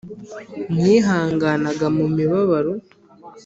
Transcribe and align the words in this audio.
mwihanganaga 0.73 1.87
mu 1.97 2.05
mibabaro 2.15 2.73